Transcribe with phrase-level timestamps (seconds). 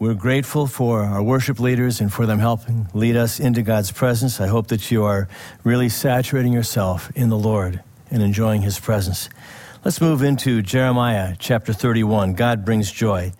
[0.00, 4.40] We're grateful for our worship leaders and for them helping lead us into God's presence.
[4.40, 5.26] I hope that you are
[5.64, 9.28] really saturating yourself in the Lord and enjoying His presence.
[9.84, 12.34] Let's move into Jeremiah chapter 31.
[12.34, 13.32] God brings joy.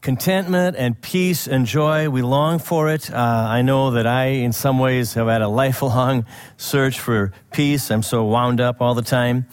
[0.00, 3.12] Contentment and peace and joy, we long for it.
[3.12, 6.24] Uh, I know that I, in some ways, have had a lifelong
[6.56, 7.90] search for peace.
[7.90, 9.44] I'm so wound up all the time.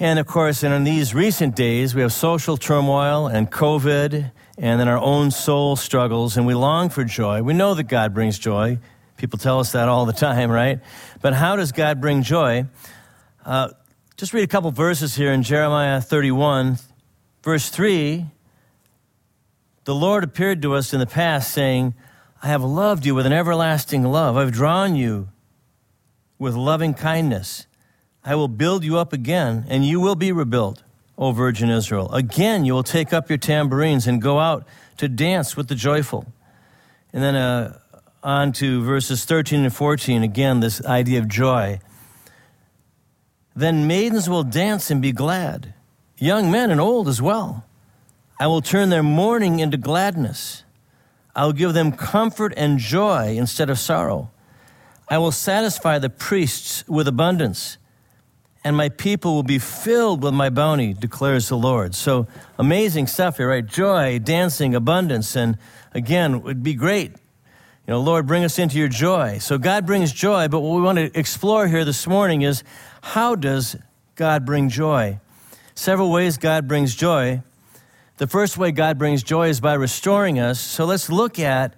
[0.00, 4.80] And of course, and in these recent days, we have social turmoil and COVID and
[4.80, 7.42] then our own soul struggles, and we long for joy.
[7.42, 8.78] We know that God brings joy.
[9.16, 10.80] People tell us that all the time, right?
[11.20, 12.66] But how does God bring joy?
[13.44, 13.70] Uh,
[14.16, 16.78] just read a couple verses here in Jeremiah 31,
[17.42, 18.26] verse 3.
[19.84, 21.94] The Lord appeared to us in the past, saying,
[22.42, 24.36] I have loved you with an everlasting love.
[24.36, 25.28] I've drawn you
[26.38, 27.66] with loving kindness.
[28.24, 30.82] I will build you up again, and you will be rebuilt,
[31.18, 32.12] O Virgin Israel.
[32.12, 34.66] Again, you will take up your tambourines and go out
[34.98, 36.26] to dance with the joyful.
[37.12, 37.78] And then uh,
[38.22, 41.80] on to verses 13 and 14, again, this idea of joy.
[43.54, 45.72] Then maidens will dance and be glad,
[46.18, 47.64] young men and old as well.
[48.38, 50.64] I will turn their mourning into gladness.
[51.34, 54.30] I will give them comfort and joy instead of sorrow.
[55.08, 57.78] I will satisfy the priests with abundance,
[58.66, 61.94] and my people will be filled with my bounty, declares the Lord.
[61.94, 62.26] So
[62.58, 63.64] amazing stuff here, right?
[63.64, 65.56] Joy, dancing, abundance, and
[65.94, 67.12] again, it would be great.
[67.12, 69.38] You know, Lord, bring us into your joy.
[69.38, 72.64] So God brings joy, but what we want to explore here this morning is
[73.02, 73.76] how does
[74.16, 75.20] God bring joy?
[75.76, 77.42] Several ways God brings joy.
[78.16, 80.58] The first way God brings joy is by restoring us.
[80.58, 81.76] So let's look at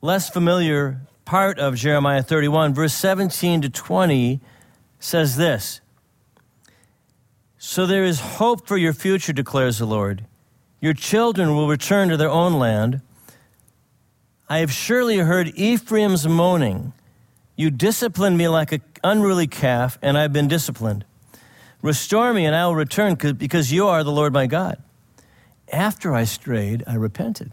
[0.00, 4.40] less familiar part of Jeremiah 31, verse 17 to 20
[5.04, 5.80] says this.
[7.58, 10.24] So there is hope for your future, declares the Lord.
[10.80, 13.02] Your children will return to their own land.
[14.48, 16.94] I have surely heard Ephraim's moaning.
[17.54, 21.04] You disciplined me like an unruly calf, and I've been disciplined.
[21.82, 24.82] Restore me, and I will return, because you are the Lord my God.
[25.70, 27.52] After I strayed, I repented.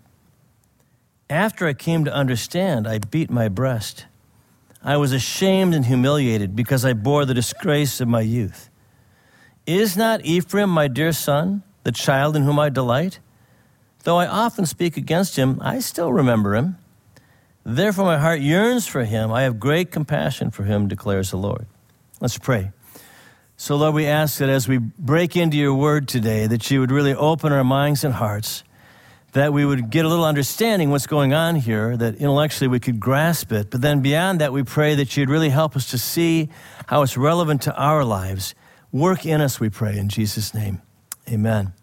[1.30, 4.06] After I came to understand, I beat my breast.
[4.84, 8.70] I was ashamed and humiliated because I bore the disgrace of my youth.
[9.68, 13.20] Is not Ephraim my dear son, the child in whom I delight?
[14.04, 16.78] Though I often speak against him, I still remember him.
[17.64, 19.32] Therefore, my heart yearns for him.
[19.32, 21.68] I have great compassion for him, declares the Lord.
[22.20, 22.72] Let's pray.
[23.56, 26.90] So, Lord, we ask that as we break into your word today, that you would
[26.90, 28.64] really open our minds and hearts,
[29.34, 33.00] that we would get a little understanding what's going on here, that intellectually we could
[33.00, 33.70] grasp it.
[33.70, 36.50] But then beyond that, we pray that you'd really help us to see
[36.88, 38.54] how it's relevant to our lives.
[38.92, 40.82] Work in us, we pray, in Jesus' name.
[41.30, 41.74] Amen.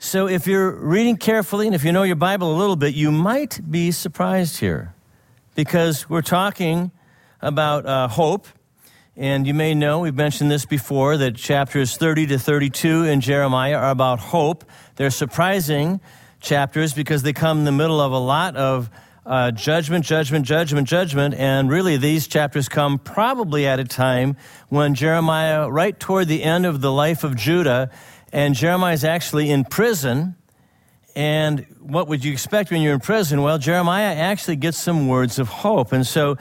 [0.00, 3.12] So, if you're reading carefully and if you know your Bible a little bit, you
[3.12, 4.94] might be surprised here
[5.54, 6.90] because we're talking
[7.40, 8.48] about uh, hope.
[9.16, 13.76] And you may know, we've mentioned this before, that chapters 30 to 32 in Jeremiah
[13.76, 14.64] are about hope.
[14.96, 16.00] They're surprising
[16.42, 18.90] chapters because they come in the middle of a lot of
[19.24, 21.34] uh, judgment, judgment, judgment, judgment.
[21.34, 24.36] And really, these chapters come probably at a time
[24.68, 27.90] when Jeremiah, right toward the end of the life of Judah,
[28.32, 30.34] and Jeremiah is actually in prison.
[31.14, 33.42] And what would you expect when you're in prison?
[33.42, 35.92] Well, Jeremiah actually gets some words of hope.
[35.92, 36.36] And so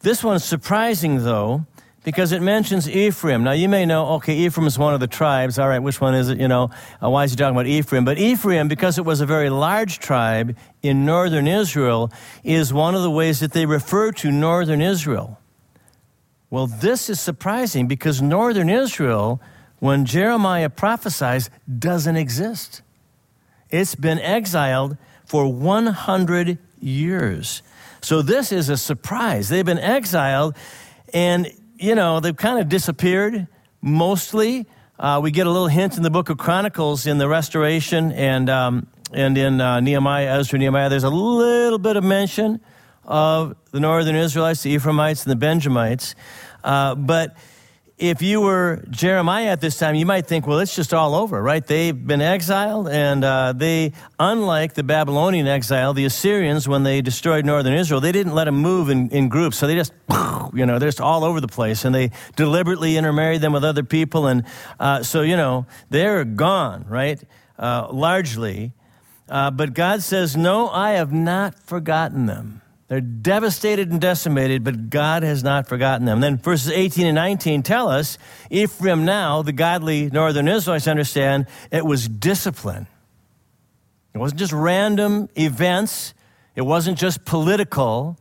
[0.00, 1.66] this one's surprising, though,
[2.04, 3.42] because it mentions Ephraim.
[3.42, 5.58] Now, you may know, okay, Ephraim is one of the tribes.
[5.58, 6.38] All right, which one is it?
[6.38, 6.70] You know,
[7.02, 8.04] uh, why is he talking about Ephraim?
[8.04, 12.12] But Ephraim, because it was a very large tribe in northern Israel,
[12.44, 15.40] is one of the ways that they refer to northern Israel.
[16.50, 19.40] Well, this is surprising because northern Israel
[19.80, 22.82] when Jeremiah prophesies doesn't exist.
[23.70, 27.62] It's been exiled for 100 years.
[28.02, 29.48] So this is a surprise.
[29.48, 30.54] They've been exiled
[31.12, 33.46] and, you know, they've kind of disappeared
[33.82, 34.66] mostly.
[34.98, 38.48] Uh, we get a little hint in the book of Chronicles in the restoration and,
[38.48, 40.88] um, and in uh, Nehemiah, Ezra, Nehemiah.
[40.88, 42.60] There's a little bit of mention
[43.04, 46.14] of the northern Israelites, the Ephraimites, and the Benjamites.
[46.62, 47.36] Uh, but
[47.96, 51.40] if you were Jeremiah at this time, you might think, well, it's just all over,
[51.40, 51.64] right?
[51.64, 57.44] They've been exiled, and uh, they, unlike the Babylonian exile, the Assyrians, when they destroyed
[57.44, 59.58] northern Israel, they didn't let them move in, in groups.
[59.58, 59.92] So they just,
[60.52, 63.84] you know, they're just all over the place, and they deliberately intermarried them with other
[63.84, 64.26] people.
[64.26, 64.44] And
[64.80, 67.22] uh, so, you know, they're gone, right?
[67.56, 68.72] Uh, largely.
[69.28, 72.60] Uh, but God says, no, I have not forgotten them.
[72.94, 76.20] They're devastated and decimated, but God has not forgotten them.
[76.20, 78.18] Then verses 18 and 19 tell us
[78.50, 82.86] Ephraim now, the godly northern Israelites understand, it was discipline.
[84.14, 86.14] It wasn't just random events,
[86.54, 88.16] it wasn't just political,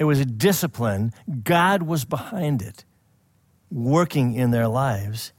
[0.00, 1.12] it was a discipline.
[1.44, 2.84] God was behind it,
[3.70, 5.32] working in their lives.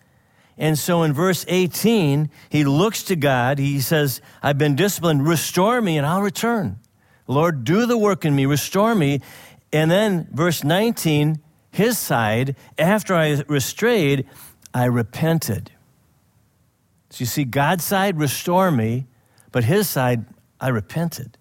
[0.57, 3.59] And so in verse 18, he looks to God.
[3.59, 5.27] He says, I've been disciplined.
[5.27, 6.79] Restore me and I'll return.
[7.31, 8.45] Lord, do the work in me.
[8.45, 9.21] Restore me.
[9.73, 11.39] And then verse 19,
[11.71, 14.25] his side, after I restrained,
[14.73, 15.71] I repented.
[17.09, 19.07] So you see, God's side, restore me,
[19.51, 20.25] but his side,
[20.59, 21.37] I repented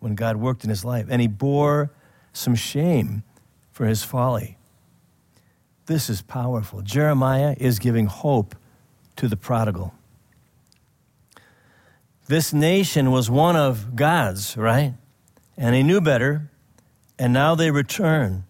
[0.00, 1.06] when God worked in his life.
[1.08, 1.90] And he bore
[2.32, 3.22] some shame
[3.72, 4.56] for his folly.
[5.86, 6.80] This is powerful.
[6.80, 8.56] Jeremiah is giving hope
[9.16, 9.94] to the prodigal.
[12.26, 14.94] This nation was one of God's, right?
[15.56, 16.50] And he knew better,
[17.18, 18.44] and now they return.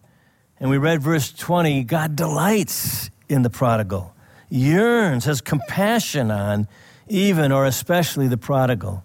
[0.59, 4.13] And we read verse 20 God delights in the prodigal,
[4.49, 6.67] yearns, has compassion on
[7.07, 9.03] even or especially the prodigal.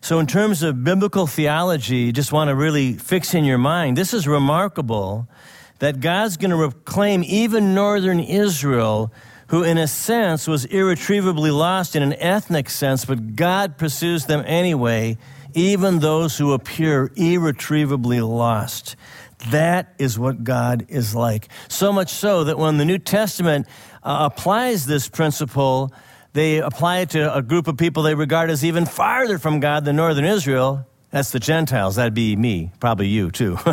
[0.00, 4.12] So, in terms of biblical theology, just want to really fix in your mind this
[4.12, 5.28] is remarkable
[5.78, 9.12] that God's going to reclaim even northern Israel,
[9.48, 14.44] who in a sense was irretrievably lost in an ethnic sense, but God pursues them
[14.46, 15.18] anyway,
[15.54, 18.96] even those who appear irretrievably lost.
[19.50, 21.48] That is what God is like.
[21.68, 23.66] So much so that when the New Testament
[24.02, 25.92] uh, applies this principle,
[26.32, 29.84] they apply it to a group of people they regard as even farther from God
[29.84, 30.86] than northern Israel.
[31.10, 31.96] That's the Gentiles.
[31.96, 33.58] That'd be me, probably you too.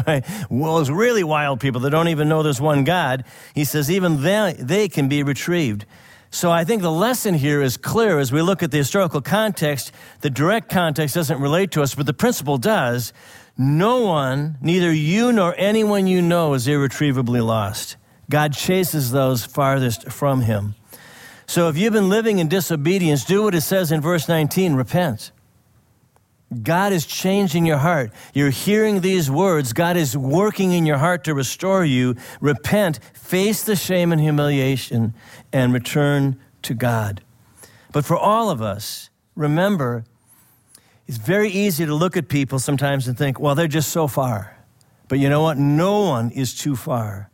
[0.49, 3.23] well, those really wild people that don't even know there's one God.
[3.55, 5.85] He says even they, they can be retrieved.
[6.31, 9.91] So I think the lesson here is clear as we look at the historical context.
[10.21, 13.13] The direct context doesn't relate to us, but the principle does.
[13.57, 17.97] No one, neither you nor anyone you know, is irretrievably lost.
[18.29, 20.75] God chases those farthest from him.
[21.47, 25.31] So if you've been living in disobedience, do what it says in verse 19 repent.
[26.63, 28.11] God is changing your heart.
[28.33, 29.71] You're hearing these words.
[29.71, 32.15] God is working in your heart to restore you.
[32.41, 35.13] Repent, face the shame and humiliation,
[35.53, 37.21] and return to God.
[37.91, 40.05] But for all of us, remember,
[41.07, 44.55] it's very easy to look at people sometimes and think, well, they're just so far.
[45.07, 45.57] But you know what?
[45.57, 47.29] No one is too far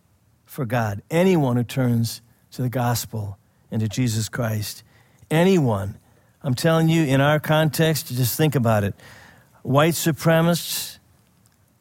[0.46, 1.02] for God.
[1.10, 2.22] Anyone who turns
[2.52, 3.38] to the gospel
[3.72, 4.84] and to Jesus Christ,
[5.30, 5.98] anyone
[6.46, 8.94] I'm telling you, in our context, just think about it.
[9.64, 11.00] White supremacists,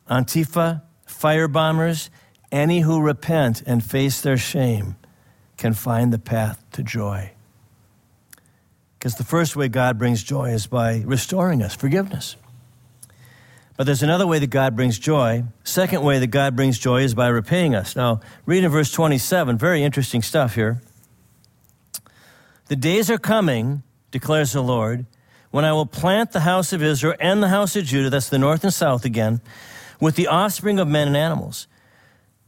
[0.09, 2.09] Antifa, firebombers,
[2.51, 4.97] any who repent and face their shame
[5.59, 7.33] can find the path to joy.
[8.99, 12.37] Because the first way God brings joy is by restoring us, forgiveness.
[13.77, 15.45] But there's another way that God brings joy.
[15.63, 17.95] Second way that God brings joy is by repaying us.
[17.95, 20.81] Now, read in verse 27, very interesting stuff here.
[22.69, 23.83] The days are coming
[24.15, 25.07] declares the Lord,
[25.51, 28.39] when I will plant the house of Israel and the house of Judah, that's the
[28.39, 29.41] north and south again,
[30.01, 31.67] with the offspring of men and animals.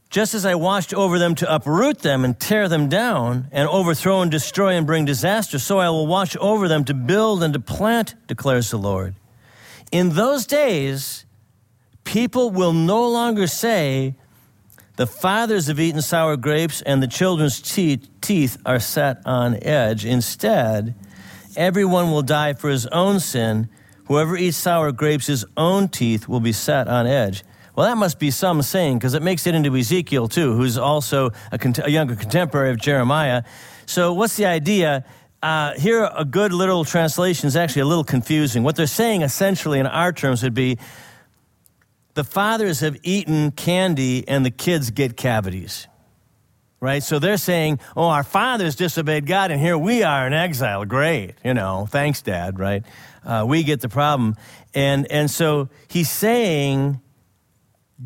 [0.09, 4.21] Just as I watched over them to uproot them and tear them down and overthrow
[4.21, 7.59] and destroy and bring disaster, so I will watch over them to build and to
[7.59, 9.17] plant, declares the Lord.
[9.91, 11.25] In those days,
[12.05, 14.15] people will no longer say,
[14.95, 20.05] the fathers have eaten sour grapes and the children's teeth are set on edge.
[20.05, 20.95] Instead,
[21.57, 23.69] Everyone will die for his own sin.
[24.07, 27.45] Whoever eats sour grapes, his own teeth will be set on edge.
[27.75, 31.31] Well, that must be some saying because it makes it into Ezekiel too, who's also
[31.51, 33.43] a, a younger contemporary of Jeremiah.
[33.87, 35.05] So, what's the idea?
[35.43, 38.63] Uh, here, a good literal translation is actually a little confusing.
[38.63, 40.79] What they're saying essentially in our terms would be
[42.15, 45.87] the fathers have eaten candy and the kids get cavities
[46.87, 47.03] right?
[47.03, 50.85] So they're saying, oh, our fathers disobeyed God, and here we are in exile.
[50.85, 52.85] Great, you know, thanks, Dad, right?
[53.25, 54.37] Uh, we get the problem.
[54.73, 57.01] And, and so he's saying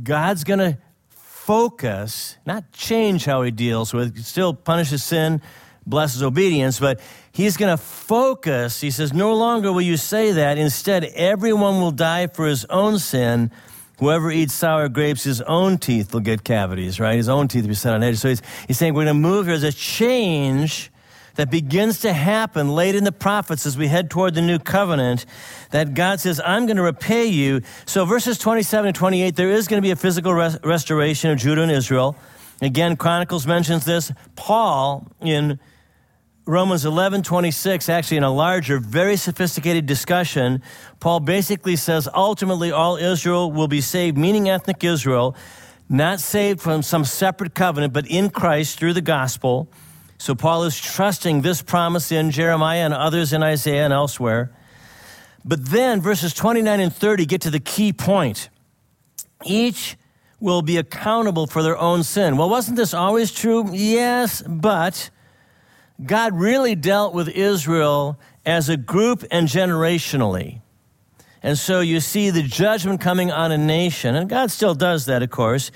[0.02, 0.78] God's going to
[1.10, 5.42] focus, not change how he deals with, still punishes sin,
[5.84, 7.00] blesses obedience, but
[7.32, 8.80] he's going to focus.
[8.80, 10.56] He says, no longer will you say that.
[10.56, 13.50] Instead, everyone will die for his own sin
[14.00, 17.16] Whoever eats sour grapes, his own teeth will get cavities, right?
[17.16, 18.16] His own teeth will be set on edge.
[18.16, 19.46] So he's, he's saying we're going to move.
[19.46, 20.90] here There's a change
[21.34, 25.26] that begins to happen late in the prophets as we head toward the new covenant
[25.70, 27.60] that God says, I'm going to repay you.
[27.84, 31.38] So verses 27 and 28, there is going to be a physical res- restoration of
[31.38, 32.16] Judah and Israel.
[32.62, 34.12] Again, Chronicles mentions this.
[34.34, 35.60] Paul in
[36.50, 40.60] Romans 11, 26, actually in a larger, very sophisticated discussion,
[40.98, 45.36] Paul basically says ultimately all Israel will be saved, meaning ethnic Israel,
[45.88, 49.70] not saved from some separate covenant, but in Christ through the gospel.
[50.18, 54.50] So Paul is trusting this promise in Jeremiah and others in Isaiah and elsewhere.
[55.44, 58.48] But then verses 29 and 30 get to the key point.
[59.44, 59.96] Each
[60.40, 62.36] will be accountable for their own sin.
[62.36, 63.70] Well, wasn't this always true?
[63.72, 65.10] Yes, but
[66.04, 70.60] God really dealt with Israel as a group and generationally.
[71.42, 75.22] And so you see the judgment coming on a nation, and God still does that,
[75.22, 75.70] of course.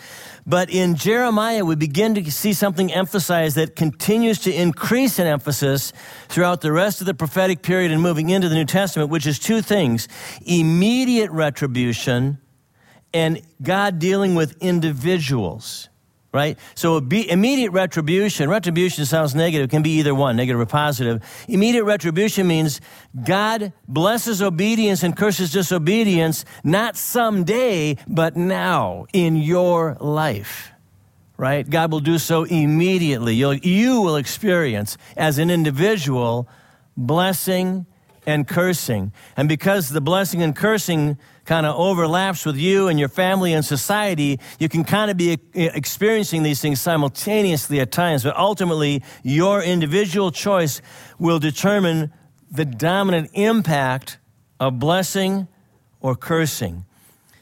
[0.47, 5.95] But in Jeremiah, we begin to see something emphasized that continues to increase in emphasis
[6.28, 9.38] throughout the rest of the prophetic period and moving into the New Testament, which is
[9.38, 10.07] two things
[10.45, 12.38] immediate retribution
[13.14, 15.88] and God dealing with individuals
[16.35, 16.59] right?
[16.75, 21.23] So immediate retribution, retribution sounds negative, can be either one, negative or positive.
[21.47, 22.81] Immediate retribution means
[23.25, 30.73] God blesses obedience and curses disobedience, not someday, but now in your life.
[31.37, 31.69] Right?
[31.69, 33.35] God will do so immediately.
[33.35, 36.49] You'll, you will experience as an individual
[36.97, 37.87] blessing
[38.26, 39.12] and cursing.
[39.37, 43.64] And because the blessing and cursing kind of overlaps with you and your family and
[43.64, 48.23] society, you can kind of be experiencing these things simultaneously at times.
[48.23, 50.81] But ultimately, your individual choice
[51.19, 52.12] will determine
[52.50, 54.19] the dominant impact
[54.61, 55.49] of blessing
[56.00, 56.85] or cursing.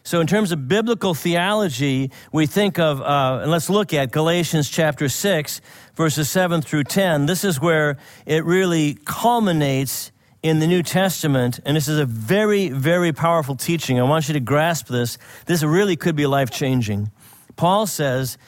[0.05, 4.69] So, in terms of biblical theology, we think of, uh, and let's look at Galatians
[4.69, 5.61] chapter 6,
[5.95, 7.27] verses 7 through 10.
[7.27, 10.12] This is where it really culminates
[10.43, 14.01] in the New Testament, and this is a very, very powerful teaching.
[14.01, 15.17] I want you to grasp this.
[15.47, 17.13] This really could be life changing.
[17.57, 18.39] Paul says,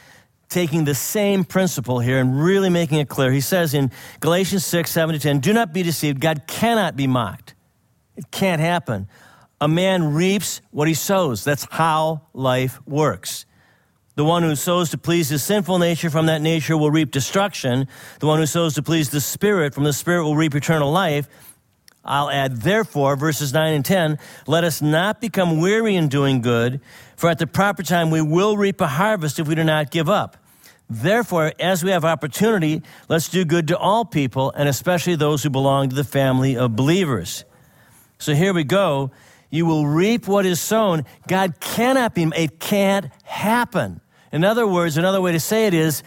[0.49, 4.91] taking the same principle here and really making it clear, he says in Galatians 6,
[4.91, 6.21] 7 to 10, do not be deceived.
[6.21, 7.55] God cannot be mocked.
[8.17, 9.09] It can't happen.
[9.61, 11.45] A man reaps what he sows.
[11.45, 13.47] That's how life works.
[14.17, 17.89] The one who sows to please his sinful nature from that nature will reap destruction.
[18.21, 21.29] The one who sows to please the Spirit from the Spirit will reap eternal life.
[22.05, 26.81] I'll add, therefore, verses 9 and 10, let us not become weary in doing good,
[27.17, 30.09] for at the proper time we will reap a harvest if we do not give
[30.09, 30.37] up.
[30.89, 35.51] Therefore, as we have opportunity, let's do good to all people, and especially those who
[35.51, 37.45] belong to the family of believers.
[38.19, 39.11] So here we go.
[39.51, 41.05] You will reap what is sown.
[41.27, 44.01] God cannot be, it can't happen.
[44.31, 46.03] In other words, another way to say it is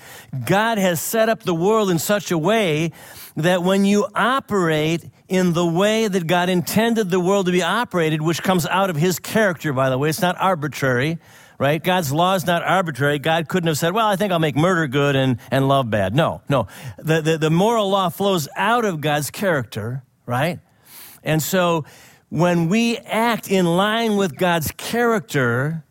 [0.45, 2.91] God has set up the world in such a way
[3.37, 8.21] that when you operate in the way that God intended the world to be operated,
[8.21, 10.09] which comes out of his character, by the way.
[10.09, 11.19] It's not arbitrary,
[11.59, 11.83] right?
[11.83, 13.19] God's law is not arbitrary.
[13.19, 16.15] God couldn't have said, well, I think I'll make murder good and, and love bad.
[16.15, 16.67] No, no.
[16.97, 20.59] The, the, the moral law flows out of God's character, right?
[21.23, 21.83] And so
[22.29, 25.83] when we act in line with God's character,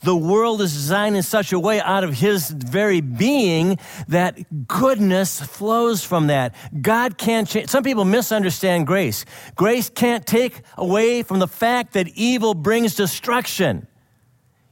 [0.00, 3.78] the world is designed in such a way out of his very being
[4.08, 6.54] that goodness flows from that.
[6.80, 7.68] God can't change.
[7.68, 9.24] Some people misunderstand grace.
[9.54, 13.86] Grace can't take away from the fact that evil brings destruction.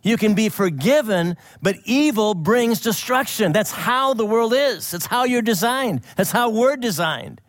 [0.02, 3.50] You can be forgiven, but evil brings destruction.
[3.50, 4.92] That's how the world is.
[4.92, 6.02] That's how you're designed.
[6.16, 7.40] That's how we're designed.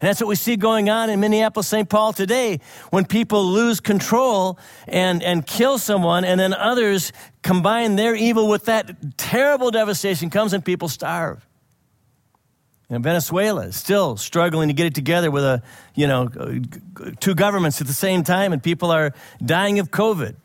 [0.00, 1.88] And that's what we see going on in Minneapolis, St.
[1.88, 7.12] Paul today when people lose control and, and kill someone, and then others
[7.42, 11.44] combine their evil with that terrible devastation comes and people starve.
[12.90, 15.62] And Venezuela is still struggling to get it together with a,
[15.94, 16.28] you know,
[17.20, 19.12] two governments at the same time, and people are
[19.44, 20.36] dying of COVID.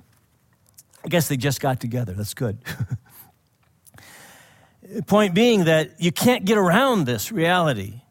[1.06, 2.14] I guess they just got together.
[2.14, 2.58] That's good.
[5.08, 8.03] Point being that you can't get around this reality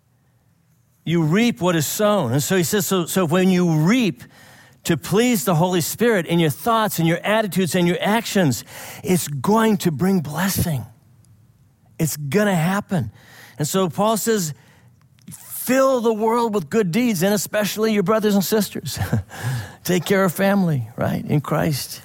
[1.05, 2.33] you reap what is sown.
[2.33, 4.23] And so he says, so, so when you reap
[4.85, 8.65] to please the Holy Spirit in your thoughts and your attitudes and your actions,
[9.03, 10.85] it's going to bring blessing.
[11.99, 13.13] It's going to happen.
[13.59, 14.55] And so Paul says,
[15.31, 18.99] fill the world with good deeds, and especially your brothers and sisters.
[19.85, 22.03] Take care of family, right, in Christ.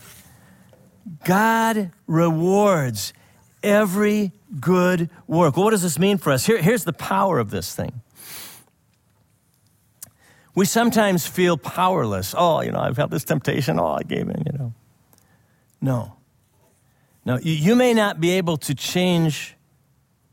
[1.23, 3.13] God rewards
[3.63, 5.57] every good work.
[5.57, 6.45] Well, what does this mean for us?
[6.45, 8.01] Here, here's the power of this thing.
[10.57, 12.33] We sometimes feel powerless.
[12.35, 13.79] Oh, you know, I've had this temptation.
[13.79, 14.73] Oh, I gave in, you know.
[15.79, 16.15] No.
[17.23, 19.55] No, you, may not be able to change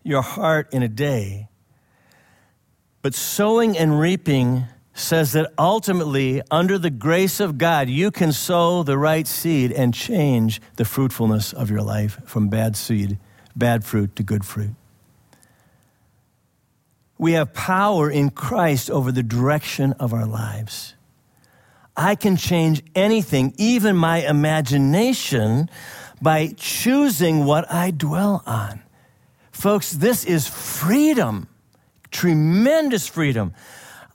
[0.03, 1.49] your heart in a day,
[3.03, 4.65] but sowing and reaping
[4.95, 9.93] says that ultimately, under the grace of God, you can sow the right seed and
[9.93, 13.19] change the fruitfulness of your life from bad seed,
[13.55, 14.75] bad fruit to good fruit.
[17.19, 20.95] We have power in Christ over the direction of our lives.
[21.97, 25.71] I can change anything, even my imagination,
[26.21, 28.83] by choosing what I dwell on.
[29.53, 31.49] Folks, this is freedom,
[32.11, 33.55] tremendous freedom.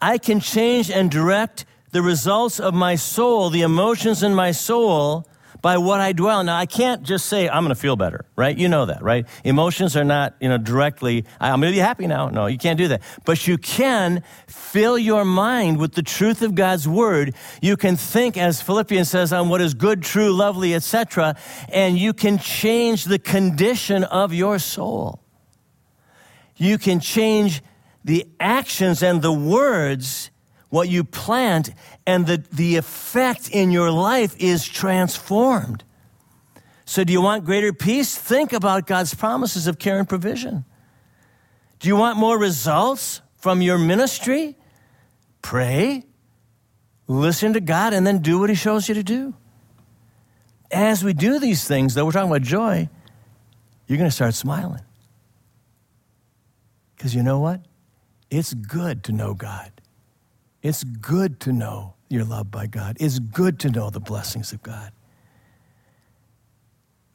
[0.02, 5.26] I can change and direct the results of my soul, the emotions in my soul,
[5.62, 6.44] by what I dwell.
[6.44, 8.58] Now, I can't just say, I'm going to feel better, right?
[8.58, 9.28] You know that, right?
[9.44, 12.30] Emotions are not, you know, directly, I'm going to be happy now.
[12.30, 13.02] No, you can't do that.
[13.26, 17.36] But you can fill your mind with the truth of God's word.
[17.62, 21.36] You can think, as Philippians says, on what is good, true, lovely, etc.,
[21.70, 25.22] and you can change the condition of your soul.
[26.56, 27.62] You can change
[28.04, 30.32] the actions and the words
[30.70, 31.72] what you plant,
[32.06, 35.84] and the, the effect in your life is transformed.
[36.86, 38.18] So, do you want greater peace?
[38.18, 40.66] Think about God's promises of care and provision.
[41.80, 44.58] Do you want more results from your ministry?
[45.42, 46.04] Pray,
[47.08, 49.34] listen to God, and then do what He shows you to do.
[50.72, 52.90] As we do these things, though, we're talking about joy,
[53.88, 54.82] you're going to start smiling.
[56.96, 57.62] Because you know what?
[58.30, 59.79] It's good to know God.
[60.62, 62.98] It's good to know you're loved by God.
[63.00, 64.92] It's good to know the blessings of God.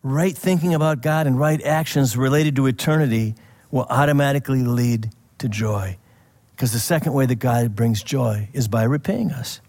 [0.03, 3.35] Right thinking about God and right actions related to eternity
[3.71, 5.99] will automatically lead to joy.
[6.55, 9.61] Because the second way that God brings joy is by repaying us.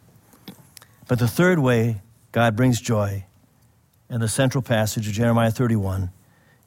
[1.08, 2.02] But the third way
[2.32, 3.26] God brings joy,
[4.10, 6.12] and the central passage of Jeremiah 31,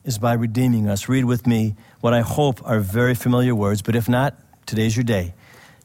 [0.05, 1.09] is by redeeming us.
[1.09, 4.35] Read with me what I hope are very familiar words, but if not,
[4.67, 5.35] today's your day.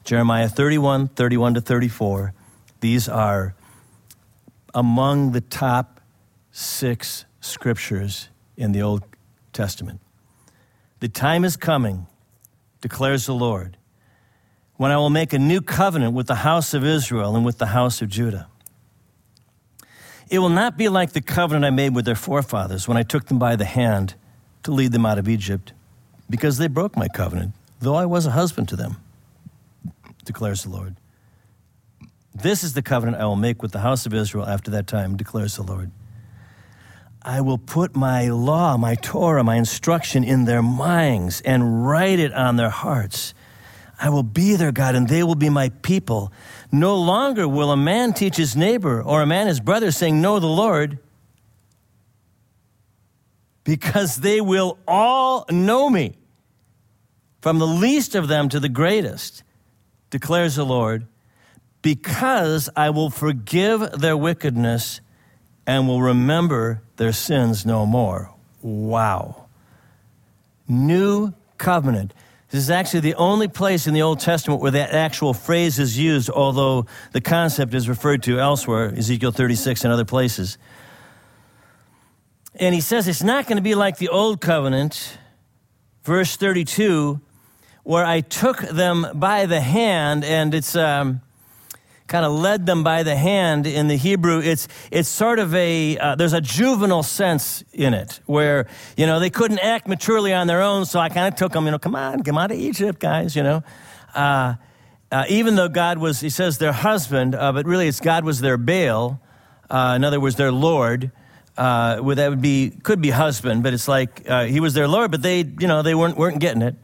[0.04, 2.34] Jeremiah 31, 31 to 34.
[2.80, 3.54] These are
[4.74, 6.00] among the top
[6.52, 9.02] six scriptures in the Old
[9.54, 10.00] Testament.
[11.00, 12.06] The time is coming,
[12.82, 13.78] declares the Lord,
[14.76, 17.66] when I will make a new covenant with the house of Israel and with the
[17.66, 18.48] house of Judah.
[20.28, 23.26] It will not be like the covenant I made with their forefathers when I took
[23.26, 24.16] them by the hand
[24.64, 25.72] to lead them out of Egypt,
[26.28, 28.96] because they broke my covenant, though I was a husband to them
[30.24, 30.96] declares the Lord.
[32.34, 35.16] This is the covenant I will make with the house of Israel after that time,
[35.16, 35.92] declares the Lord.
[37.22, 42.34] I will put my law, my Torah, my instruction in their minds and write it
[42.34, 43.32] on their hearts.
[43.98, 46.32] I will be their God and they will be my people.
[46.72, 50.40] No longer will a man teach his neighbor or a man his brother, saying, Know
[50.40, 50.98] the Lord,
[53.62, 56.16] because they will all know me,
[57.40, 59.44] from the least of them to the greatest
[60.14, 61.08] declares the Lord,
[61.82, 65.00] because I will forgive their wickedness
[65.66, 68.32] and will remember their sins no more.
[68.62, 69.46] Wow.
[70.68, 72.14] New covenant.
[72.50, 75.98] This is actually the only place in the Old Testament where that actual phrase is
[75.98, 80.58] used, although the concept is referred to elsewhere, Ezekiel 36 and other places.
[82.54, 85.18] And he says it's not going to be like the Old Covenant.
[86.04, 87.20] Verse 32
[87.84, 91.20] where I took them by the hand, and it's um,
[92.06, 94.40] kind of led them by the hand in the Hebrew.
[94.40, 98.66] It's it's sort of a uh, there's a juvenile sense in it where
[98.96, 101.66] you know they couldn't act maturely on their own, so I kind of took them.
[101.66, 103.36] You know, come on, come out of Egypt, guys.
[103.36, 103.62] You know.
[104.14, 104.54] Uh,
[105.12, 108.40] uh, even though God was, he says, their husband, uh, but really it's God was
[108.40, 109.20] their Baal.
[109.70, 111.12] Uh, in other words, their Lord.
[111.56, 115.22] Uh, that would be could be husband, but it's like he was their Lord, but
[115.22, 116.74] they, you know, they weren't weren't getting it.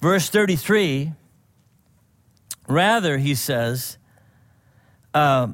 [0.00, 1.12] Verse 33,
[2.66, 3.98] rather, he says,
[5.12, 5.48] uh,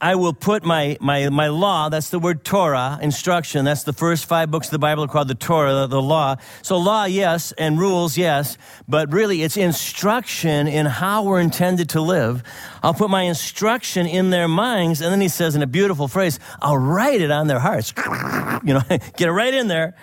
[0.00, 4.26] I will put my, my, my law, that's the word Torah, instruction, that's the first
[4.26, 6.36] five books of the Bible called the Torah, the, the, law.
[6.62, 12.00] So, law, yes, and rules, yes, but really it's instruction in how we're intended to
[12.00, 12.44] live.
[12.82, 16.38] I'll put my instruction in their minds, and then he says in a beautiful phrase,
[16.60, 17.92] I'll write it on their hearts.
[18.64, 19.94] you know, get it right in there.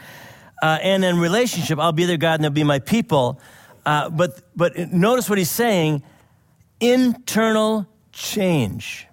[0.62, 3.40] Uh, and in relationship, I'll be their God and they'll be my people.
[3.86, 6.04] Uh, but, but notice what he's saying
[6.80, 9.08] internal change.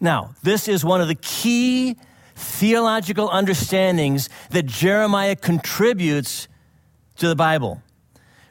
[0.00, 1.96] Now, this is one of the key
[2.34, 6.48] theological understandings that Jeremiah contributes
[7.16, 7.82] to the Bible.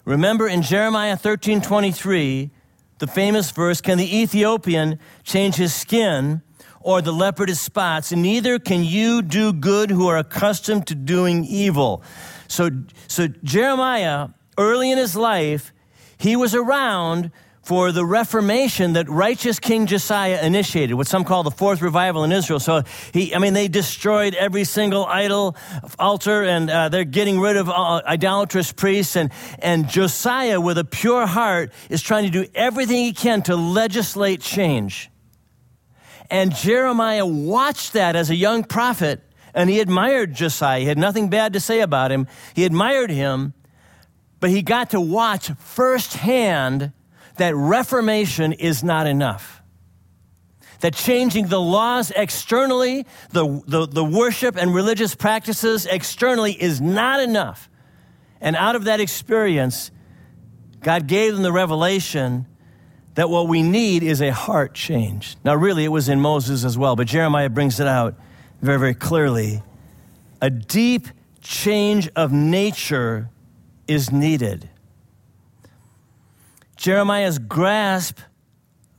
[0.05, 2.51] Remember in Jeremiah 13 23,
[2.99, 6.41] the famous verse Can the Ethiopian change his skin
[6.79, 8.11] or the leopard his spots?
[8.11, 12.01] And neither can you do good who are accustomed to doing evil.
[12.47, 12.69] So,
[13.07, 14.29] so Jeremiah
[14.61, 15.73] early in his life,
[16.17, 17.31] he was around
[17.63, 22.31] for the Reformation that righteous King Josiah initiated, what some call the fourth revival in
[22.31, 22.59] Israel.
[22.59, 22.81] So
[23.13, 25.55] he, I mean, they destroyed every single idol
[25.99, 29.15] altar, and uh, they're getting rid of uh, idolatrous priests.
[29.15, 33.55] And and Josiah, with a pure heart, is trying to do everything he can to
[33.55, 35.11] legislate change.
[36.31, 39.21] And Jeremiah watched that as a young prophet,
[39.53, 40.79] and he admired Josiah.
[40.79, 42.25] He had nothing bad to say about him.
[42.55, 43.53] He admired him
[44.41, 46.91] but he got to watch firsthand
[47.37, 49.61] that reformation is not enough.
[50.81, 57.21] that changing the laws externally, the, the, the worship and religious practices externally is not
[57.21, 57.69] enough.
[58.41, 59.91] And out of that experience,
[60.81, 62.47] God gave them the revelation
[63.13, 65.37] that what we need is a heart change.
[65.43, 68.15] Now, really, it was in Moses as well, but Jeremiah brings it out
[68.61, 69.61] very, very clearly.
[70.41, 71.07] A deep
[71.41, 73.29] change of nature
[73.91, 74.69] is needed.
[76.75, 78.19] Jeremiah's grasp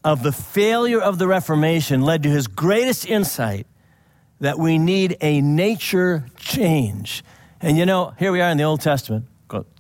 [0.05, 3.67] of the failure of the Reformation led to his greatest insight
[4.41, 7.25] that we need a nature change.
[7.61, 9.27] And you know, here we are in the Old Testament,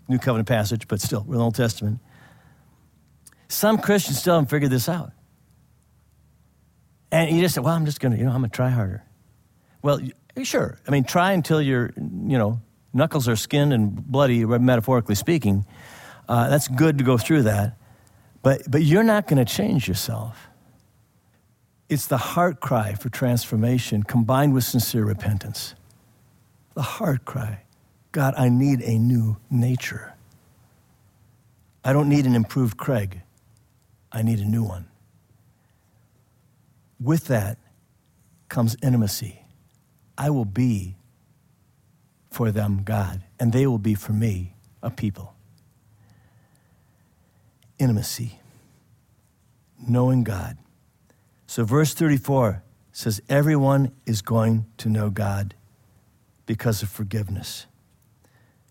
[0.09, 1.99] New Covenant passage, but still, we're in the Old Testament.
[3.49, 5.13] Some Christians still haven't figured this out.
[7.11, 8.71] And you just say, well, I'm just going to, you know, I'm going to try
[8.71, 9.05] harder.
[9.83, 10.01] Well,
[10.43, 10.79] sure.
[10.89, 12.61] I mean, try until you're, you know,
[12.93, 15.65] knuckles are skinned and bloody, metaphorically speaking.
[16.29, 17.77] Uh, that's good to go through that.
[18.43, 20.49] But, but you're not going to change yourself.
[21.89, 25.75] It's the heart cry for transformation combined with sincere repentance.
[26.75, 27.63] The heart cry
[28.13, 30.13] God, I need a new nature.
[31.83, 33.23] I don't need an improved Craig,
[34.13, 34.87] I need a new one.
[37.01, 37.59] With that
[38.49, 39.43] comes intimacy.
[40.17, 40.95] I will be
[42.33, 45.35] for them God, and they will be for me a people
[47.83, 48.39] intimacy,
[49.89, 50.57] knowing God.
[51.47, 55.55] So, verse 34 says, Everyone is going to know God
[56.47, 57.67] because of forgiveness.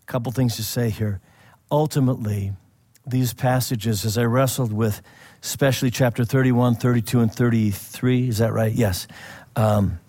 [0.02, 1.20] A couple things to say here.
[1.70, 2.52] Ultimately,
[3.06, 5.02] these passages, as I wrestled with,
[5.42, 8.72] especially chapter 31, 32, and 33, is that right?
[8.72, 9.06] Yes.
[9.56, 10.00] Um,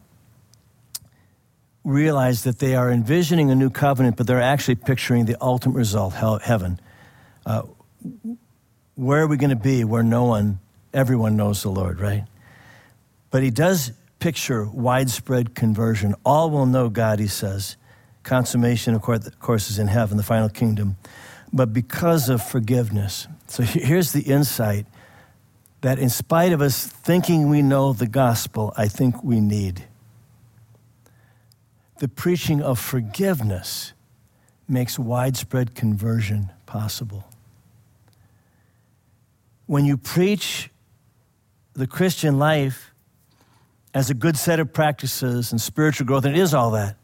[1.84, 6.14] realize that they are envisioning a new covenant, but they're actually picturing the ultimate result,
[6.14, 6.80] hell, heaven.
[7.46, 7.64] Uh,
[8.96, 10.60] where are we going to be where no one,
[10.94, 12.26] everyone knows the Lord, right?
[13.32, 16.16] But he does picture widespread conversion.
[16.24, 17.76] All will know God, he says.
[18.24, 20.96] Consummation, of course, is in heaven, the final kingdom.
[21.52, 23.28] But because of forgiveness.
[23.48, 24.86] So here's the insight
[25.82, 29.84] that in spite of us thinking we know the gospel, I think we need.
[32.00, 33.94] The preaching of forgiveness
[34.68, 37.28] makes widespread conversion possible
[39.66, 40.70] when you preach
[41.74, 42.94] the Christian life
[43.94, 46.96] as a good set of practices and spiritual growth, and it is all that,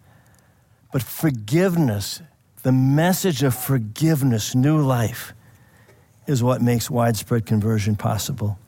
[0.92, 2.22] but forgiveness,
[2.64, 5.34] the message of forgiveness, new life,
[6.28, 8.60] is what makes widespread conversion possible.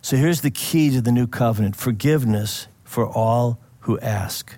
[0.00, 4.56] So here's the key to the new covenant forgiveness for all who ask.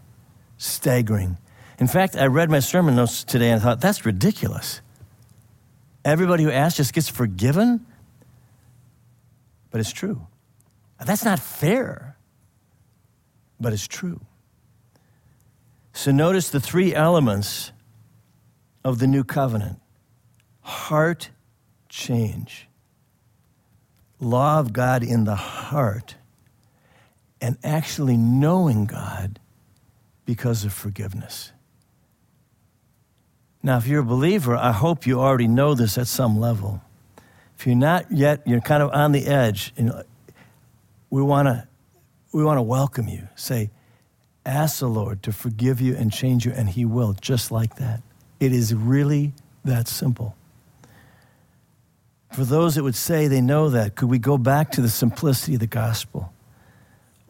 [0.58, 1.38] Staggering.
[1.78, 4.80] In fact, I read my sermon notes today and thought, that's ridiculous.
[6.04, 7.86] Everybody who asks just gets forgiven?
[9.70, 10.26] but it's true.
[11.04, 12.16] That's not fair,
[13.60, 14.20] but it's true.
[15.92, 17.72] So notice the three elements
[18.84, 19.80] of the new covenant
[20.62, 21.30] heart
[21.88, 22.68] change,
[24.20, 26.16] law of God in the heart,
[27.40, 29.38] and actually knowing God
[30.28, 31.52] because of forgiveness.
[33.62, 36.82] Now, if you're a believer, I hope you already know this at some level.
[37.56, 39.72] If you're not yet, you're kind of on the edge.
[39.78, 40.02] You know,
[41.08, 41.66] we want to
[42.34, 43.26] we want to welcome you.
[43.36, 43.70] Say,
[44.44, 48.02] ask the Lord to forgive you and change you, and He will, just like that.
[48.38, 49.32] It is really
[49.64, 50.36] that simple.
[52.32, 55.54] For those that would say they know that, could we go back to the simplicity
[55.54, 56.34] of the gospel?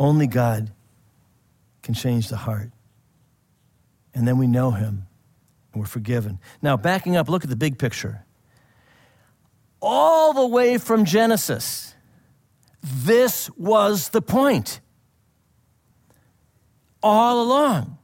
[0.00, 0.72] Only God
[1.84, 2.72] can change the heart.
[4.14, 5.06] And then we know Him
[5.72, 6.38] and we're forgiven.
[6.62, 8.24] Now, backing up, look at the big picture
[9.80, 11.94] all the way from Genesis.
[12.82, 14.80] This was the point.
[17.02, 17.98] All along.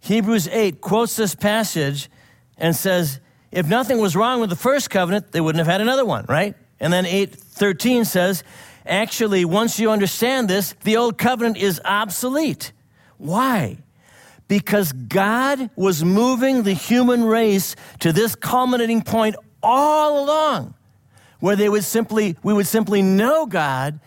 [0.00, 2.08] Hebrews 8 quotes this passage
[2.56, 6.04] and says, if nothing was wrong with the first covenant, they wouldn't have had another
[6.04, 6.54] one, right?
[6.80, 8.44] And then 8:13 says,
[8.86, 12.72] actually, once you understand this, the old covenant is obsolete.
[13.16, 13.78] Why?
[14.48, 20.74] Because God was moving the human race to this culminating point all along,
[21.40, 24.00] where they would simply, we would simply know God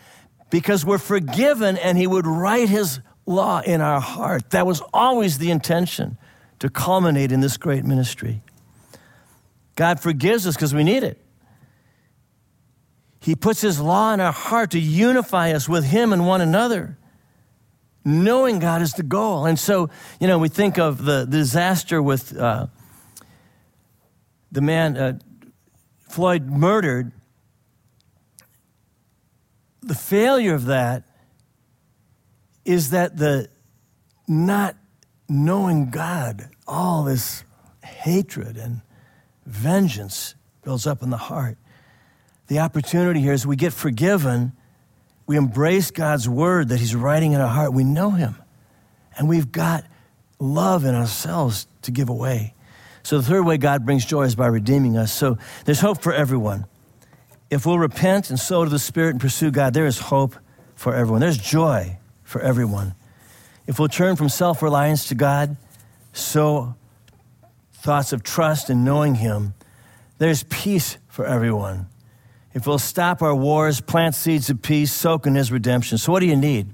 [0.49, 4.49] because we're forgiven and He would write His law in our heart.
[4.49, 6.17] That was always the intention
[6.59, 8.41] to culminate in this great ministry.
[9.75, 11.23] God forgives us because we need it.
[13.19, 16.97] He puts His law in our heart to unify us with Him and one another.
[18.03, 19.45] Knowing God is the goal.
[19.45, 22.67] And so, you know, we think of the disaster with uh,
[24.51, 25.19] the man, uh,
[26.09, 27.11] Floyd murdered,
[29.81, 31.03] the failure of that
[32.65, 33.49] is that the
[34.27, 34.75] not
[35.27, 37.43] knowing God, all this
[37.83, 38.81] hatred and
[39.45, 41.57] vengeance builds up in the heart.
[42.47, 44.53] The opportunity here is we get forgiven,
[45.31, 48.35] we embrace God's word that He's writing in our heart, we know Him,
[49.17, 49.85] and we've got
[50.39, 52.53] love in ourselves to give away.
[53.01, 55.09] So, the third way God brings joy is by redeeming us.
[55.09, 56.65] So, there's hope for everyone.
[57.49, 60.35] If we'll repent and sow to the Spirit and pursue God, there is hope
[60.75, 61.21] for everyone.
[61.21, 62.93] There's joy for everyone.
[63.67, 65.55] If we'll turn from self reliance to God,
[66.11, 66.75] sow
[67.71, 69.53] thoughts of trust and knowing Him,
[70.17, 71.87] there's peace for everyone.
[72.53, 75.97] If we'll stop our wars, plant seeds of peace, soak in His redemption.
[75.97, 76.73] So, what do you need?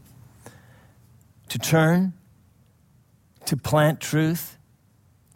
[1.49, 2.13] To turn,
[3.45, 4.57] to plant truth,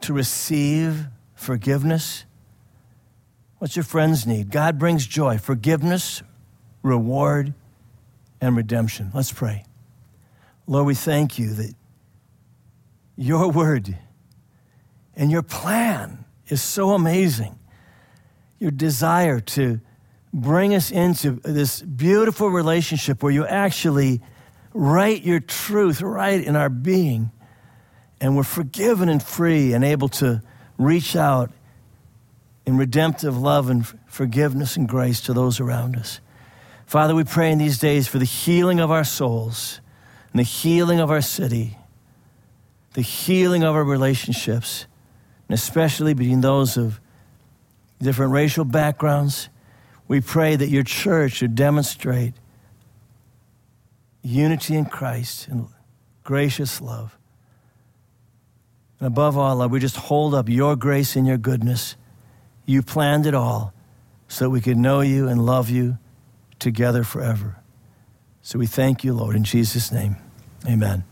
[0.02, 2.26] to receive forgiveness?
[3.60, 4.50] What's your friends need?
[4.50, 6.24] God brings joy, forgiveness,
[6.82, 7.54] reward,
[8.42, 9.12] and redemption.
[9.14, 9.66] Let's pray.
[10.66, 11.76] Lord, we thank you that
[13.16, 13.98] your word
[15.16, 17.58] and your plan is so amazing.
[18.60, 19.80] Your desire to
[20.34, 24.22] bring us into this beautiful relationship where you actually
[24.74, 27.32] write your truth right in our being
[28.22, 30.42] and we're forgiven and free and able to
[30.78, 31.52] reach out
[32.66, 36.20] in redemptive love and forgiveness and grace to those around us.
[36.86, 39.82] Father, we pray in these days for the healing of our souls
[40.32, 41.78] and the healing of our city,
[42.94, 44.86] the healing of our relationships,
[45.48, 47.00] and especially between those of
[48.00, 49.50] different racial backgrounds.
[50.12, 52.34] We pray that your church would demonstrate
[54.22, 55.70] unity in Christ and
[56.26, 57.18] gracious love.
[59.00, 61.96] And above all, Lord, we just hold up your grace and your goodness.
[62.66, 63.74] You planned it all
[64.28, 65.98] so that we could know you and love you
[66.60, 67.56] together forever.
[68.42, 70.18] So we thank you, Lord, in Jesus' name.
[70.68, 71.06] Amen.